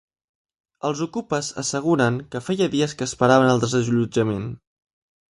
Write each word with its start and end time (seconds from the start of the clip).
Els 0.87 1.01
ocupes 1.05 1.49
asseguren 1.63 2.17
que 2.35 2.41
feia 2.45 2.69
dies 2.75 2.95
que 3.01 3.07
esperaven 3.11 3.51
el 3.51 3.61
desallotjament. 3.65 4.49